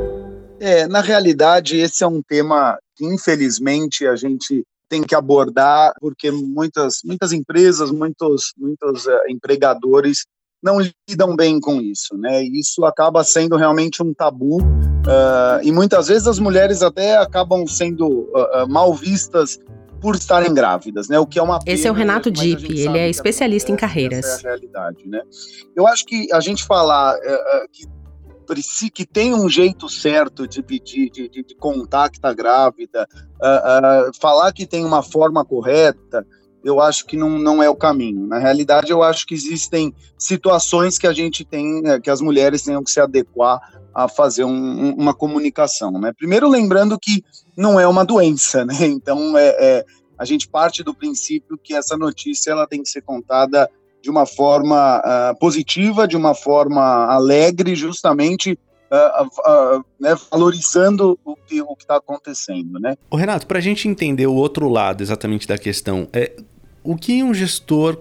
É, 0.66 0.88
na 0.88 1.00
realidade, 1.00 1.76
esse 1.76 2.02
é 2.02 2.08
um 2.08 2.20
tema 2.20 2.76
que, 2.96 3.06
infelizmente, 3.06 4.04
a 4.04 4.16
gente 4.16 4.64
tem 4.88 5.00
que 5.00 5.14
abordar, 5.14 5.92
porque 6.00 6.28
muitas, 6.32 7.02
muitas 7.04 7.32
empresas, 7.32 7.92
muitos, 7.92 8.52
muitos 8.58 9.06
uh, 9.06 9.12
empregadores 9.28 10.26
não 10.60 10.78
lidam 11.08 11.36
bem 11.36 11.60
com 11.60 11.80
isso, 11.80 12.16
né? 12.18 12.42
Isso 12.42 12.84
acaba 12.84 13.22
sendo 13.22 13.54
realmente 13.54 14.02
um 14.02 14.12
tabu 14.12 14.60
uh, 14.60 15.62
e 15.62 15.70
muitas 15.70 16.08
vezes 16.08 16.26
as 16.26 16.40
mulheres 16.40 16.82
até 16.82 17.16
acabam 17.16 17.64
sendo 17.68 18.08
uh, 18.08 18.68
mal 18.68 18.92
vistas 18.92 19.60
por 20.00 20.16
estarem 20.16 20.52
grávidas, 20.52 21.08
né? 21.08 21.16
O 21.16 21.26
que 21.28 21.38
é 21.38 21.42
uma 21.42 21.60
Esse 21.64 21.86
é 21.86 21.90
o 21.92 21.94
Renato 21.94 22.28
Dipp, 22.28 22.76
ele 22.76 22.98
é 22.98 23.08
especialista 23.08 23.70
em 23.70 23.76
carreiras. 23.76 24.24
Essa 24.24 24.48
é 24.48 24.50
a 24.50 24.54
realidade, 24.54 25.06
né? 25.06 25.22
Eu 25.76 25.86
acho 25.86 26.04
que 26.04 26.26
a 26.32 26.40
gente 26.40 26.64
falar 26.64 27.16
que 27.72 27.86
que 28.92 29.04
tem 29.04 29.34
um 29.34 29.48
jeito 29.48 29.88
certo 29.88 30.46
de 30.46 30.62
pedir, 30.62 31.10
de, 31.10 31.28
de, 31.28 31.42
de 31.42 31.54
contar 31.54 32.08
que 32.08 32.18
está 32.18 32.32
grávida, 32.32 33.06
uh, 33.40 34.08
uh, 34.08 34.20
falar 34.20 34.52
que 34.52 34.66
tem 34.66 34.84
uma 34.84 35.02
forma 35.02 35.44
correta, 35.44 36.26
eu 36.64 36.80
acho 36.80 37.06
que 37.06 37.16
não, 37.16 37.38
não 37.38 37.62
é 37.62 37.70
o 37.70 37.76
caminho. 37.76 38.26
Na 38.26 38.38
realidade, 38.38 38.90
eu 38.90 39.02
acho 39.02 39.24
que 39.24 39.34
existem 39.34 39.94
situações 40.18 40.98
que 40.98 41.06
a 41.06 41.12
gente 41.12 41.44
tem, 41.44 41.80
né, 41.80 42.00
que 42.00 42.10
as 42.10 42.20
mulheres 42.20 42.62
tenham 42.62 42.82
que 42.82 42.90
se 42.90 43.00
adequar 43.00 43.60
a 43.94 44.08
fazer 44.08 44.44
um, 44.44 44.94
uma 44.94 45.14
comunicação. 45.14 45.92
Né? 45.92 46.12
Primeiro, 46.12 46.48
lembrando 46.48 46.98
que 47.00 47.22
não 47.56 47.78
é 47.78 47.86
uma 47.86 48.04
doença, 48.04 48.64
né? 48.64 48.74
Então, 48.80 49.38
é, 49.38 49.56
é, 49.58 49.84
a 50.18 50.24
gente 50.24 50.48
parte 50.48 50.82
do 50.82 50.94
princípio 50.94 51.56
que 51.56 51.72
essa 51.72 51.96
notícia 51.96 52.50
ela 52.50 52.66
tem 52.66 52.82
que 52.82 52.88
ser 52.88 53.02
contada 53.02 53.70
de 54.06 54.10
uma 54.10 54.24
forma 54.24 54.98
uh, 55.00 55.36
positiva, 55.36 56.06
de 56.06 56.16
uma 56.16 56.32
forma 56.32 57.06
alegre, 57.12 57.74
justamente 57.74 58.56
uh, 58.88 59.24
uh, 59.24 59.84
né, 59.98 60.14
valorizando 60.30 61.18
o 61.24 61.34
que 61.34 61.56
está 61.80 61.96
acontecendo, 61.96 62.78
né? 62.78 62.96
O 63.10 63.16
Renato, 63.16 63.48
para 63.48 63.58
a 63.58 63.60
gente 63.60 63.88
entender 63.88 64.28
o 64.28 64.34
outro 64.34 64.68
lado 64.68 65.02
exatamente 65.02 65.48
da 65.48 65.58
questão, 65.58 66.06
é 66.12 66.36
o 66.84 66.94
que 66.94 67.20
um 67.20 67.34
gestor 67.34 67.98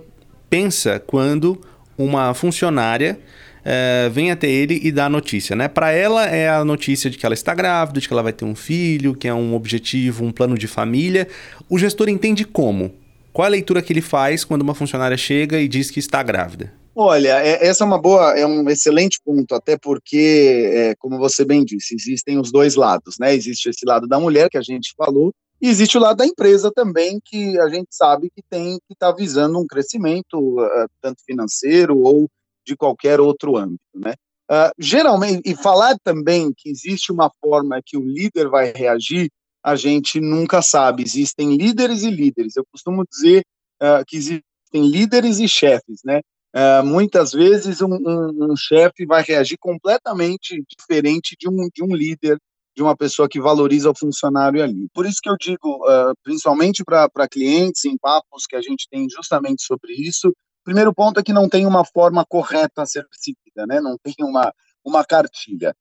pensa 0.47 0.99
quando 0.99 1.59
uma 1.97 2.35
funcionária 2.35 3.19
é, 3.63 4.07
vem 4.09 4.29
até 4.29 4.47
ele 4.47 4.79
e 4.83 4.91
dá 4.91 5.05
a 5.05 5.09
notícia, 5.09 5.55
né? 5.55 5.67
Para 5.67 5.91
ela 5.91 6.27
é 6.27 6.47
a 6.47 6.63
notícia 6.63 7.09
de 7.09 7.17
que 7.17 7.25
ela 7.25 7.33
está 7.33 7.55
grávida, 7.55 7.99
de 7.99 8.07
que 8.07 8.13
ela 8.13 8.21
vai 8.21 8.31
ter 8.31 8.45
um 8.45 8.53
filho, 8.53 9.15
que 9.15 9.27
é 9.27 9.33
um 9.33 9.55
objetivo, 9.55 10.23
um 10.23 10.31
plano 10.31 10.55
de 10.55 10.67
família. 10.67 11.27
O 11.67 11.79
gestor 11.79 12.09
entende 12.09 12.45
como? 12.45 12.93
Qual 13.35 13.45
a 13.45 13.49
leitura 13.49 13.81
que 13.81 13.91
ele 13.91 14.01
faz 14.01 14.45
quando 14.45 14.61
uma 14.61 14.73
funcionária 14.73 15.17
chega 15.17 15.59
e 15.59 15.67
diz 15.67 15.91
que 15.91 15.99
está 15.99 16.23
grávida? 16.23 16.71
Olha, 16.95 17.45
é, 17.45 17.67
essa 17.67 17.83
é 17.83 17.85
uma 17.85 17.99
boa, 17.99 18.31
é 18.31 18.45
um 18.47 18.69
excelente 18.69 19.19
ponto, 19.21 19.53
até 19.53 19.77
porque, 19.77 20.71
é, 20.73 20.95
como 20.95 21.17
você 21.17 21.43
bem 21.43 21.65
disse, 21.65 21.93
existem 21.95 22.39
os 22.39 22.49
dois 22.49 22.75
lados, 22.75 23.17
né? 23.19 23.35
Existe 23.35 23.67
esse 23.67 23.85
lado 23.85 24.07
da 24.07 24.17
mulher 24.21 24.49
que 24.49 24.57
a 24.57 24.61
gente 24.61 24.93
falou, 24.97 25.33
e 25.61 25.67
existe 25.67 25.97
o 25.97 25.99
lado 25.99 26.15
da 26.15 26.25
empresa 26.25 26.71
também, 26.73 27.19
que 27.25 27.59
a 27.59 27.67
gente 27.67 27.89
sabe 27.91 28.31
que 28.33 28.41
tem 28.49 28.77
que 28.87 28.93
estar 28.93 29.11
tá 29.11 29.17
visando 29.17 29.59
um 29.59 29.67
crescimento, 29.67 30.39
uh, 30.39 30.87
tanto 31.01 31.21
financeiro 31.25 31.97
ou 32.03 32.29
de 32.65 32.73
qualquer 32.77 33.19
outro 33.19 33.57
âmbito, 33.57 33.83
né? 33.93 34.13
Uh, 34.49 34.71
geralmente, 34.79 35.41
e 35.43 35.53
falar 35.57 35.97
também 36.01 36.53
que 36.55 36.69
existe 36.69 37.11
uma 37.11 37.29
forma 37.41 37.81
que 37.85 37.97
o 37.97 38.01
líder 38.01 38.47
vai 38.47 38.71
reagir, 38.73 39.29
a 39.65 39.75
gente 39.75 40.21
nunca 40.21 40.61
sabe. 40.61 41.01
Existem 41.01 41.57
líderes 41.57 42.03
e 42.03 42.11
líderes. 42.11 42.55
Eu 42.55 42.63
costumo 42.71 43.03
dizer 43.03 43.43
uh, 43.81 44.05
que 44.05 44.15
existem 44.15 44.43
líderes 44.73 45.39
e 45.39 45.47
chefes, 45.47 46.01
né? 46.05 46.21
Uh, 46.55 46.85
muitas 46.85 47.31
vezes 47.31 47.81
um, 47.81 47.95
um, 47.95 48.51
um 48.51 48.55
chefe 48.55 49.07
vai 49.07 49.23
reagir 49.23 49.57
completamente 49.57 50.63
diferente 50.69 51.35
de 51.37 51.49
um, 51.49 51.67
de 51.73 51.83
um 51.83 51.95
líder, 51.95 52.37
de 52.77 52.83
uma 52.83 52.95
pessoa 52.95 53.27
que 53.27 53.41
valoriza 53.41 53.89
o 53.89 53.97
funcionário 53.97 54.63
ali. 54.63 54.87
Por 54.93 55.07
isso 55.07 55.17
que 55.21 55.29
eu 55.29 55.35
digo, 55.35 55.77
uh, 55.83 56.13
principalmente 56.23 56.83
para 56.83 57.27
clientes, 57.27 57.85
em 57.85 57.97
papos 57.97 58.45
que 58.47 58.55
a 58.55 58.61
gente 58.61 58.87
tem 58.89 59.09
justamente 59.09 59.63
sobre 59.63 59.93
isso, 59.93 60.31
primeiro 60.63 60.93
ponto 60.93 61.19
é 61.19 61.23
que 61.23 61.33
não 61.33 61.49
tem 61.49 61.65
uma 61.65 61.83
forma 61.83 62.23
correta 62.23 62.83
a 62.83 62.85
ser 62.85 63.05
seguida, 63.11 63.65
né? 63.67 63.81
não 63.81 63.97
tem 63.97 64.13
uma, 64.19 64.53
uma 64.85 65.03
cartilha 65.03 65.75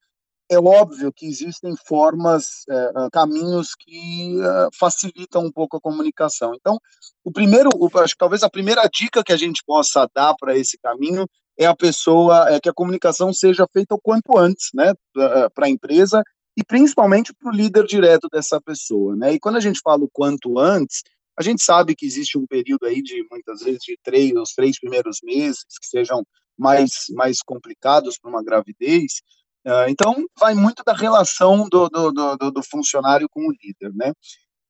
é 0.54 0.58
óbvio 0.58 1.12
que 1.12 1.26
existem 1.26 1.74
formas, 1.86 2.64
é, 2.68 3.08
caminhos 3.12 3.74
que 3.74 4.40
é, 4.40 4.68
facilitam 4.72 5.44
um 5.44 5.52
pouco 5.52 5.76
a 5.76 5.80
comunicação. 5.80 6.54
Então, 6.54 6.78
o 7.22 7.30
primeiro, 7.30 7.70
acho 7.96 8.14
que 8.14 8.18
talvez 8.18 8.42
a 8.42 8.50
primeira 8.50 8.88
dica 8.92 9.22
que 9.22 9.32
a 9.32 9.36
gente 9.36 9.62
possa 9.66 10.08
dar 10.14 10.34
para 10.38 10.56
esse 10.56 10.78
caminho 10.78 11.26
é 11.58 11.66
a 11.66 11.76
pessoa, 11.76 12.48
é 12.50 12.58
que 12.60 12.68
a 12.68 12.74
comunicação 12.74 13.32
seja 13.32 13.66
feita 13.72 13.94
o 13.94 14.00
quanto 14.00 14.36
antes, 14.36 14.70
né, 14.74 14.92
para 15.54 15.66
a 15.66 15.68
empresa 15.68 16.22
e 16.56 16.64
principalmente 16.64 17.32
para 17.32 17.50
o 17.50 17.54
líder 17.54 17.84
direto 17.84 18.28
dessa 18.32 18.60
pessoa, 18.60 19.14
né. 19.14 19.34
E 19.34 19.40
quando 19.40 19.56
a 19.56 19.60
gente 19.60 19.80
fala 19.82 20.02
o 20.04 20.10
quanto 20.12 20.58
antes, 20.58 21.02
a 21.38 21.42
gente 21.42 21.62
sabe 21.62 21.94
que 21.94 22.06
existe 22.06 22.38
um 22.38 22.46
período 22.46 22.86
aí 22.86 23.02
de 23.02 23.24
muitas 23.30 23.60
vezes 23.60 23.80
de 23.82 23.98
três, 24.02 24.32
os 24.34 24.52
três 24.52 24.78
primeiros 24.78 25.18
meses 25.22 25.64
que 25.80 25.86
sejam 25.86 26.24
mais 26.56 27.06
mais 27.10 27.42
complicados 27.42 28.18
para 28.18 28.30
uma 28.30 28.42
gravidez, 28.42 29.22
Uh, 29.66 29.88
então, 29.88 30.26
vai 30.38 30.54
muito 30.54 30.82
da 30.84 30.92
relação 30.92 31.68
do, 31.68 31.88
do, 31.88 32.12
do, 32.12 32.50
do 32.50 32.62
funcionário 32.62 33.26
com 33.30 33.40
o 33.40 33.52
líder, 33.52 33.94
né? 33.94 34.12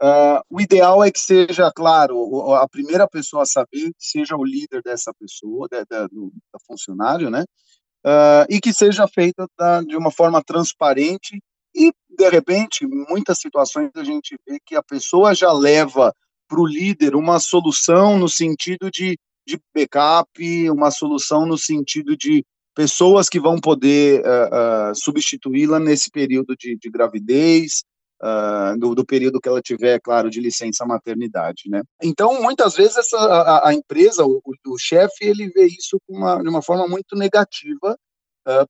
Uh, 0.02 0.42
o 0.50 0.60
ideal 0.60 1.02
é 1.02 1.10
que 1.10 1.18
seja, 1.18 1.70
claro, 1.74 2.52
a 2.54 2.68
primeira 2.68 3.08
pessoa 3.08 3.42
a 3.42 3.46
saber 3.46 3.92
seja 3.98 4.36
o 4.36 4.44
líder 4.44 4.82
dessa 4.82 5.12
pessoa, 5.18 5.68
da, 5.68 6.06
do, 6.06 6.32
funcionário, 6.66 7.30
né? 7.30 7.44
Uh, 8.06 8.44
e 8.50 8.60
que 8.60 8.72
seja 8.72 9.08
feita 9.08 9.46
da, 9.58 9.80
de 9.82 9.96
uma 9.96 10.10
forma 10.10 10.42
transparente 10.44 11.40
e, 11.74 11.92
de 12.10 12.28
repente, 12.28 12.84
em 12.84 13.06
muitas 13.08 13.38
situações 13.38 13.90
a 13.96 14.04
gente 14.04 14.36
vê 14.46 14.58
que 14.64 14.76
a 14.76 14.82
pessoa 14.82 15.34
já 15.34 15.52
leva 15.52 16.14
para 16.46 16.60
o 16.60 16.66
líder 16.66 17.16
uma 17.16 17.40
solução 17.40 18.18
no 18.18 18.28
sentido 18.28 18.90
de, 18.90 19.18
de 19.46 19.58
backup, 19.74 20.70
uma 20.70 20.90
solução 20.90 21.46
no 21.46 21.58
sentido 21.58 22.16
de 22.16 22.44
pessoas 22.75 23.28
que 23.28 23.40
vão 23.40 23.59
poder 23.59 24.21
uh, 24.21 24.90
uh, 24.90 24.95
substituí-la 24.95 25.78
nesse 25.78 26.11
período 26.11 26.54
de, 26.59 26.76
de 26.76 26.90
gravidez, 26.90 27.85
uh, 28.23 28.78
do, 28.78 28.95
do, 28.95 29.07
período 29.07 29.40
que 29.40 29.49
ela 29.49 29.62
tiver, 29.62 30.00
claro, 30.00 30.28
de 30.28 30.40
licença 30.40 30.85
maternidade, 30.85 31.62
né? 31.69 31.83
Então, 32.02 32.43
muitas 32.43 32.75
vezes 32.75 32.97
essa, 32.97 33.16
a, 33.16 33.69
a 33.69 33.75
empresa, 33.75 34.25
o, 34.25 34.40
o 34.66 34.78
chefe, 34.78 35.25
ele 35.25 35.49
vê 35.50 35.66
isso 35.66 35.99
uma, 36.09 36.43
de 36.43 36.49
uma 36.49 36.62
forma 36.62 36.88
muito 36.88 37.16
negativa, 37.16 37.97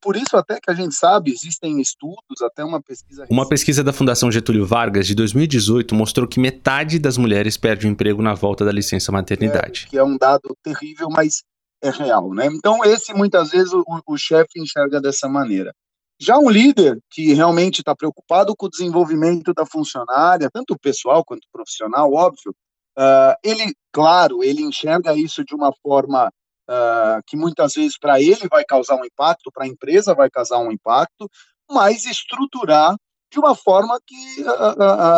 por 0.01 0.15
isso, 0.15 0.37
até 0.37 0.61
que 0.61 0.71
a 0.71 0.75
gente 0.75 0.95
sabe, 0.95 1.33
existem 1.33 1.81
estudos, 1.81 2.41
até 2.45 2.65
uma 2.65 2.81
pesquisa. 2.81 3.27
Uma 3.29 3.49
pesquisa 3.49 3.83
da 3.83 3.93
Fundação 3.93 4.31
Getúlio 4.31 4.65
Vargas 4.65 5.05
de 5.05 5.17
2018 5.17 5.97
mostrou 5.97 6.29
que 6.29 6.39
metade 6.39 6.97
das 6.97 7.19
mulheres 7.19 7.57
perde 7.57 7.85
o 7.85 7.91
emprego 7.91 8.23
na 8.23 8.35
volta 8.35 8.65
da 8.65 8.71
licença 8.71 9.11
maternidade. 9.11 9.87
É, 9.89 9.91
que 9.91 9.99
é 9.99 10.05
um 10.05 10.17
dado 10.17 10.57
terrível, 10.63 11.09
mas 11.11 11.43
é 11.85 11.91
real, 11.91 12.33
né? 12.33 12.47
Então 12.47 12.85
esse 12.85 13.13
muitas 13.13 13.51
vezes 13.51 13.73
o, 13.73 13.85
o 14.07 14.17
chefe 14.17 14.59
enxerga 14.61 15.01
dessa 15.01 15.29
maneira. 15.29 15.75
Já 16.19 16.39
um 16.39 16.49
líder 16.49 16.99
que 17.11 17.35
realmente 17.35 17.81
está 17.81 17.95
preocupado 17.95 18.55
com 18.57 18.67
o 18.67 18.71
desenvolvimento 18.71 19.53
da 19.53 19.67
funcionária, 19.67 20.49
tanto 20.51 20.79
pessoal 20.79 21.25
quanto 21.25 21.47
profissional, 21.53 22.13
óbvio, 22.13 22.55
uh, 22.97 23.35
ele, 23.43 23.75
claro, 23.93 24.43
ele 24.43 24.63
enxerga 24.63 25.15
isso 25.15 25.45
de 25.45 25.55
uma 25.55 25.73
forma 25.83 26.29
uh, 26.71 27.21
que 27.27 27.37
muitas 27.37 27.75
vezes 27.75 27.99
para 27.99 28.21
ele 28.21 28.49
vai 28.49 28.65
causar 28.65 28.97
um 28.97 29.05
impacto, 29.05 29.51
para 29.53 29.65
a 29.65 29.69
empresa 29.69 30.15
vai 30.15 30.31
causar 30.31 30.59
um 30.59 30.73
impacto, 30.73 31.29
mas 31.71 32.07
estruturar 32.07 32.97
de 33.33 33.39
uma 33.41 33.57
forma 33.57 33.99
que, 34.07 34.17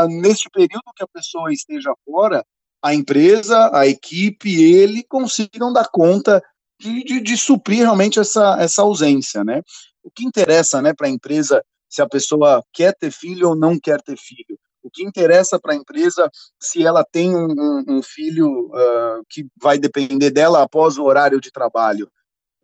neste 0.08 0.48
período 0.48 0.84
que 0.96 1.04
a 1.04 1.08
pessoa 1.08 1.52
esteja 1.52 1.92
fora, 2.02 2.42
a 2.82 2.94
empresa, 2.94 3.70
a 3.76 3.86
equipe, 3.86 4.62
ele 4.62 5.04
consigam 5.04 5.70
dar 5.70 5.88
conta 5.90 6.42
de, 6.78 7.04
de, 7.04 7.20
de 7.20 7.36
suprir 7.36 7.78
realmente 7.78 8.18
essa, 8.18 8.56
essa 8.60 8.82
ausência, 8.82 9.42
né? 9.44 9.62
O 10.02 10.10
que 10.10 10.24
interessa, 10.24 10.80
né, 10.80 10.94
para 10.94 11.08
a 11.08 11.10
empresa 11.10 11.64
se 11.88 12.00
a 12.00 12.08
pessoa 12.08 12.62
quer 12.72 12.94
ter 12.94 13.10
filho 13.10 13.50
ou 13.50 13.56
não 13.56 13.78
quer 13.78 14.00
ter 14.00 14.16
filho? 14.16 14.58
O 14.82 14.90
que 14.90 15.02
interessa 15.02 15.58
para 15.58 15.72
a 15.72 15.76
empresa 15.76 16.30
se 16.60 16.86
ela 16.86 17.04
tem 17.04 17.34
um, 17.34 17.50
um, 17.50 17.84
um 17.88 18.02
filho 18.02 18.68
uh, 18.68 19.24
que 19.28 19.44
vai 19.60 19.78
depender 19.78 20.30
dela 20.30 20.62
após 20.62 20.96
o 20.96 21.02
horário 21.02 21.40
de 21.40 21.50
trabalho? 21.50 22.08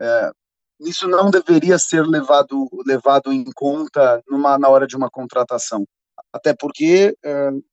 Uh, 0.00 0.88
isso 0.88 1.08
não 1.08 1.30
deveria 1.30 1.78
ser 1.78 2.06
levado, 2.06 2.68
levado 2.86 3.32
em 3.32 3.44
conta 3.52 4.22
numa, 4.28 4.56
na 4.56 4.68
hora 4.68 4.86
de 4.86 4.96
uma 4.96 5.10
contratação. 5.10 5.84
Até 6.32 6.54
porque 6.54 7.16
uh, 7.24 7.64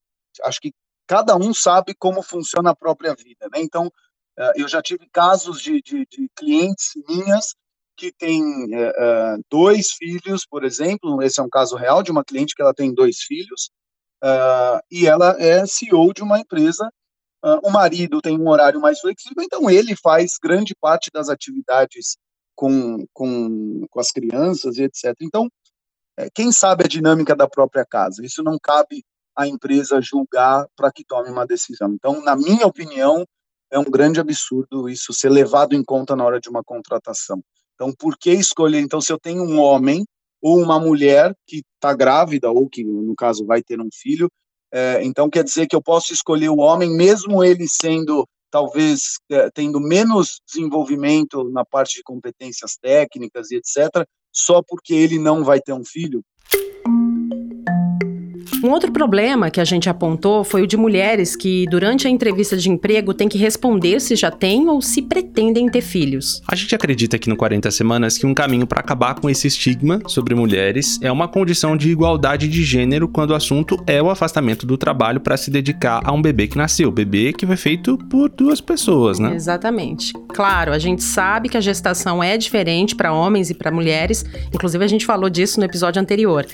acho 0.44 0.60
que 0.60 0.72
cada 1.06 1.36
um 1.36 1.52
sabe 1.54 1.94
como 1.94 2.22
funciona 2.22 2.70
a 2.70 2.76
própria 2.76 3.14
vida. 3.14 3.48
Né? 3.52 3.60
Então, 3.60 3.90
eu 4.56 4.68
já 4.68 4.80
tive 4.80 5.08
casos 5.12 5.60
de, 5.60 5.82
de, 5.82 6.06
de 6.10 6.28
clientes 6.36 6.92
minhas 7.08 7.54
que 7.96 8.12
têm 8.12 8.68
dois 9.50 9.92
filhos, 9.92 10.46
por 10.48 10.64
exemplo. 10.64 11.22
Esse 11.22 11.40
é 11.40 11.42
um 11.42 11.48
caso 11.48 11.76
real 11.76 12.02
de 12.02 12.10
uma 12.10 12.24
cliente 12.24 12.54
que 12.54 12.62
ela 12.62 12.72
tem 12.72 12.94
dois 12.94 13.18
filhos 13.18 13.70
e 14.90 15.06
ela 15.06 15.36
é 15.38 15.66
CEO 15.66 16.12
de 16.14 16.22
uma 16.22 16.38
empresa. 16.38 16.90
O 17.62 17.70
marido 17.70 18.22
tem 18.22 18.38
um 18.38 18.48
horário 18.48 18.80
mais 18.80 19.00
flexível, 19.00 19.42
então 19.42 19.68
ele 19.68 19.94
faz 19.96 20.32
grande 20.42 20.74
parte 20.74 21.10
das 21.12 21.28
atividades 21.28 22.16
com, 22.60 23.06
com, 23.14 23.86
com 23.88 24.00
as 24.00 24.10
crianças 24.10 24.76
e 24.76 24.82
etc. 24.82 25.14
Então, 25.22 25.48
é, 26.18 26.28
quem 26.34 26.52
sabe 26.52 26.84
a 26.84 26.88
dinâmica 26.88 27.34
da 27.34 27.48
própria 27.48 27.86
casa? 27.86 28.22
Isso 28.22 28.42
não 28.42 28.58
cabe 28.62 29.02
à 29.34 29.46
empresa 29.46 30.02
julgar 30.02 30.66
para 30.76 30.92
que 30.92 31.02
tome 31.02 31.30
uma 31.30 31.46
decisão. 31.46 31.90
Então, 31.94 32.22
na 32.22 32.36
minha 32.36 32.66
opinião, 32.66 33.24
é 33.70 33.78
um 33.78 33.84
grande 33.84 34.20
absurdo 34.20 34.88
isso 34.88 35.12
ser 35.12 35.30
levado 35.30 35.74
em 35.74 35.84
conta 35.84 36.16
na 36.16 36.24
hora 36.24 36.40
de 36.40 36.48
uma 36.48 36.62
contratação. 36.62 37.42
Então, 37.74 37.92
por 37.92 38.18
que 38.18 38.32
escolher? 38.32 38.80
Então, 38.80 39.00
se 39.00 39.12
eu 39.12 39.18
tenho 39.18 39.42
um 39.42 39.58
homem 39.58 40.04
ou 40.42 40.58
uma 40.58 40.80
mulher 40.80 41.34
que 41.46 41.62
está 41.74 41.94
grávida, 41.94 42.50
ou 42.50 42.68
que, 42.68 42.82
no 42.82 43.14
caso, 43.14 43.44
vai 43.44 43.62
ter 43.62 43.80
um 43.80 43.88
filho. 43.92 44.30
É, 44.72 45.04
então, 45.04 45.28
quer 45.28 45.44
dizer 45.44 45.66
que 45.66 45.76
eu 45.76 45.82
posso 45.82 46.12
escolher 46.12 46.48
o 46.48 46.58
homem, 46.58 46.90
mesmo 46.90 47.44
ele 47.44 47.66
sendo, 47.68 48.26
talvez, 48.50 49.18
é, 49.30 49.50
tendo 49.50 49.80
menos 49.80 50.40
desenvolvimento 50.46 51.44
na 51.50 51.64
parte 51.64 51.96
de 51.96 52.02
competências 52.02 52.76
técnicas 52.80 53.50
e 53.50 53.56
etc., 53.56 54.06
só 54.32 54.62
porque 54.66 54.94
ele 54.94 55.18
não 55.18 55.44
vai 55.44 55.60
ter 55.60 55.72
um 55.72 55.84
filho? 55.84 56.22
Um 58.62 58.70
outro 58.70 58.92
problema 58.92 59.50
que 59.50 59.58
a 59.58 59.64
gente 59.64 59.88
apontou 59.88 60.44
foi 60.44 60.62
o 60.62 60.66
de 60.66 60.76
mulheres 60.76 61.34
que, 61.34 61.64
durante 61.70 62.06
a 62.06 62.10
entrevista 62.10 62.56
de 62.58 62.68
emprego, 62.68 63.14
têm 63.14 63.26
que 63.28 63.38
responder 63.38 64.00
se 64.00 64.14
já 64.14 64.30
têm 64.30 64.68
ou 64.68 64.82
se 64.82 65.00
pretendem 65.00 65.66
ter 65.68 65.80
filhos. 65.80 66.42
A 66.46 66.54
gente 66.54 66.74
acredita 66.74 67.16
aqui 67.16 67.30
no 67.30 67.36
40 67.36 67.70
Semanas 67.70 68.18
que 68.18 68.26
um 68.26 68.34
caminho 68.34 68.66
para 68.66 68.80
acabar 68.80 69.14
com 69.14 69.30
esse 69.30 69.46
estigma 69.46 70.02
sobre 70.06 70.34
mulheres 70.34 70.98
é 71.00 71.10
uma 71.10 71.26
condição 71.26 71.74
de 71.74 71.90
igualdade 71.90 72.48
de 72.48 72.62
gênero 72.62 73.08
quando 73.08 73.30
o 73.30 73.34
assunto 73.34 73.82
é 73.86 74.02
o 74.02 74.10
afastamento 74.10 74.66
do 74.66 74.76
trabalho 74.76 75.20
para 75.20 75.38
se 75.38 75.50
dedicar 75.50 76.02
a 76.04 76.12
um 76.12 76.20
bebê 76.20 76.46
que 76.46 76.58
nasceu, 76.58 76.90
bebê 76.90 77.32
que 77.32 77.46
foi 77.46 77.56
feito 77.56 77.96
por 78.10 78.28
duas 78.28 78.60
pessoas, 78.60 79.18
né? 79.18 79.34
Exatamente. 79.34 80.12
Claro, 80.28 80.72
a 80.72 80.78
gente 80.78 81.02
sabe 81.02 81.48
que 81.48 81.56
a 81.56 81.60
gestação 81.60 82.22
é 82.22 82.36
diferente 82.36 82.94
para 82.94 83.12
homens 83.12 83.48
e 83.48 83.54
para 83.54 83.70
mulheres, 83.70 84.22
inclusive 84.52 84.84
a 84.84 84.88
gente 84.88 85.06
falou 85.06 85.30
disso 85.30 85.58
no 85.58 85.64
episódio 85.64 86.00
anterior. 86.00 86.44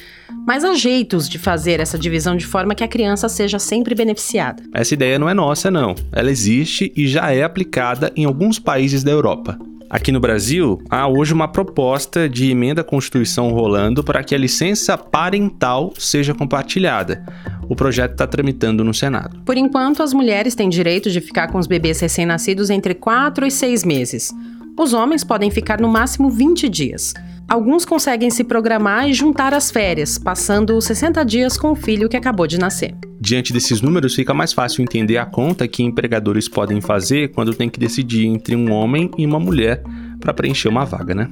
Mas 0.46 0.62
há 0.62 0.74
jeitos 0.74 1.28
de 1.28 1.38
fazer 1.38 1.80
essa 1.96 1.98
divisão 1.98 2.36
de 2.36 2.46
forma 2.46 2.74
que 2.74 2.84
a 2.84 2.88
criança 2.88 3.28
seja 3.28 3.58
sempre 3.58 3.94
beneficiada. 3.94 4.62
Essa 4.72 4.94
ideia 4.94 5.18
não 5.18 5.28
é 5.28 5.34
nossa, 5.34 5.70
não. 5.70 5.94
Ela 6.12 6.30
existe 6.30 6.92
e 6.94 7.08
já 7.08 7.32
é 7.32 7.42
aplicada 7.42 8.12
em 8.14 8.24
alguns 8.24 8.58
países 8.58 9.02
da 9.02 9.10
Europa. 9.10 9.58
Aqui 9.88 10.10
no 10.10 10.20
Brasil, 10.20 10.82
há 10.90 11.06
hoje 11.06 11.32
uma 11.32 11.46
proposta 11.46 12.28
de 12.28 12.50
emenda 12.50 12.80
à 12.80 12.84
Constituição 12.84 13.50
rolando 13.50 14.02
para 14.02 14.22
que 14.22 14.34
a 14.34 14.38
licença 14.38 14.98
parental 14.98 15.94
seja 15.96 16.34
compartilhada. 16.34 17.24
O 17.68 17.74
projeto 17.74 18.12
está 18.12 18.26
tramitando 18.26 18.84
no 18.84 18.92
Senado. 18.92 19.40
Por 19.44 19.56
enquanto, 19.56 20.02
as 20.02 20.12
mulheres 20.12 20.54
têm 20.54 20.68
direito 20.68 21.08
de 21.08 21.20
ficar 21.20 21.48
com 21.48 21.58
os 21.58 21.68
bebês 21.68 22.00
recém-nascidos 22.00 22.68
entre 22.68 22.94
4 22.94 23.46
e 23.46 23.50
6 23.50 23.84
meses. 23.84 24.34
Os 24.78 24.92
homens 24.92 25.24
podem 25.24 25.50
ficar 25.50 25.80
no 25.80 25.88
máximo 25.88 26.28
20 26.28 26.68
dias. 26.68 27.14
Alguns 27.48 27.86
conseguem 27.86 28.28
se 28.28 28.44
programar 28.44 29.08
e 29.08 29.14
juntar 29.14 29.54
as 29.54 29.70
férias, 29.70 30.18
passando 30.18 30.78
60 30.78 31.24
dias 31.24 31.56
com 31.56 31.70
o 31.70 31.74
filho 31.74 32.10
que 32.10 32.16
acabou 32.16 32.46
de 32.46 32.58
nascer. 32.58 32.94
Diante 33.18 33.54
desses 33.54 33.80
números, 33.80 34.14
fica 34.14 34.34
mais 34.34 34.52
fácil 34.52 34.82
entender 34.82 35.16
a 35.16 35.24
conta 35.24 35.66
que 35.66 35.82
empregadores 35.82 36.46
podem 36.46 36.82
fazer 36.82 37.28
quando 37.28 37.54
tem 37.54 37.70
que 37.70 37.80
decidir 37.80 38.26
entre 38.26 38.54
um 38.54 38.70
homem 38.70 39.10
e 39.16 39.24
uma 39.24 39.40
mulher 39.40 39.82
para 40.20 40.34
preencher 40.34 40.68
uma 40.68 40.84
vaga, 40.84 41.14
né? 41.14 41.30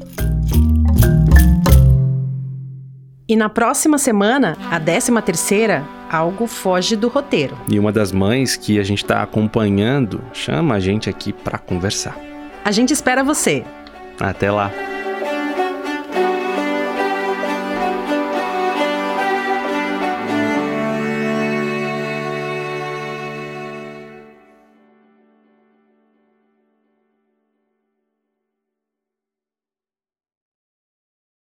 E 3.28 3.36
na 3.36 3.50
próxima 3.50 3.98
semana, 3.98 4.56
a 4.70 4.80
13 4.80 5.20
terceira, 5.20 5.84
algo 6.10 6.46
foge 6.46 6.96
do 6.96 7.08
roteiro. 7.08 7.58
E 7.70 7.78
uma 7.78 7.92
das 7.92 8.10
mães 8.10 8.56
que 8.56 8.78
a 8.78 8.82
gente 8.82 9.02
está 9.02 9.22
acompanhando 9.22 10.22
chama 10.32 10.76
a 10.76 10.80
gente 10.80 11.10
aqui 11.10 11.30
para 11.30 11.58
conversar. 11.58 12.33
A 12.64 12.72
gente 12.72 12.92
espera 12.92 13.22
você. 13.22 13.62
Até 14.18 14.50
lá. 14.50 14.70